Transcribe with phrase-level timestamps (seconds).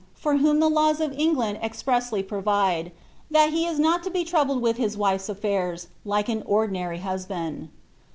[0.15, 2.91] for whom the laws of England expressly provide,
[3.29, 7.69] that he is not to to troubled with his wife's affairs, like un ordinary husband.